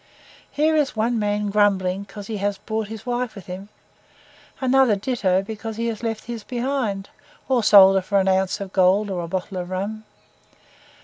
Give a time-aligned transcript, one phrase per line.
[0.49, 3.69] Here is one man grumbling because he has brought his wife with him,
[4.59, 7.09] another ditto because he has left his behind,
[7.47, 10.03] or sold her for an ounce of gold or a bottle of rum.